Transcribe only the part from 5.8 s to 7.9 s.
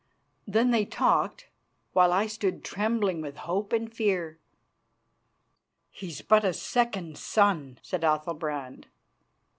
"He's but a second son,"